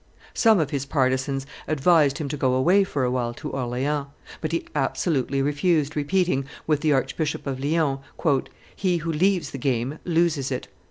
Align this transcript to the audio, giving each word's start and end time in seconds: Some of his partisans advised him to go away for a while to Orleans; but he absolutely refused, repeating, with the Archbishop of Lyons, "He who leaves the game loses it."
Some 0.33 0.59
of 0.59 0.71
his 0.71 0.87
partisans 0.87 1.45
advised 1.67 2.17
him 2.17 2.27
to 2.29 2.35
go 2.35 2.55
away 2.55 2.83
for 2.83 3.03
a 3.03 3.11
while 3.11 3.35
to 3.35 3.51
Orleans; 3.51 4.07
but 4.41 4.51
he 4.51 4.65
absolutely 4.73 5.43
refused, 5.43 5.95
repeating, 5.95 6.45
with 6.65 6.81
the 6.81 6.91
Archbishop 6.91 7.45
of 7.45 7.63
Lyons, 7.63 7.99
"He 8.75 8.97
who 8.97 9.11
leaves 9.13 9.51
the 9.51 9.59
game 9.59 9.99
loses 10.03 10.51
it." 10.51 10.67